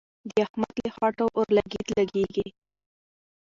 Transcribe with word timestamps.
د 0.29 0.31
احمد 0.45 0.73
له 0.83 0.89
خوټو 0.95 1.25
اورلګيت 1.37 1.87
لګېږي. 1.97 2.47